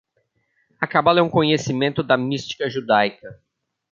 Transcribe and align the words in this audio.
A 0.79 0.87
Cabala 0.87 1.19
é 1.19 1.21
um 1.21 1.29
conhecimento 1.29 2.01
da 2.01 2.17
mística 2.17 2.67
judaica 2.67 3.39